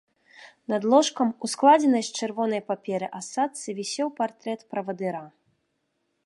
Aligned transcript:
Над 0.71 0.85
ложкам 0.93 1.29
у 1.47 1.49
складзенай 1.53 2.03
з 2.07 2.11
чырвонай 2.19 2.61
паперы 2.71 3.07
асадцы 3.21 3.67
вісеў 3.81 4.07
партрэт 4.21 4.59
правадыра. 4.73 5.23